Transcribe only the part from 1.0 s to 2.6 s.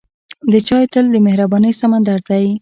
د مهربانۍ سمندر دی.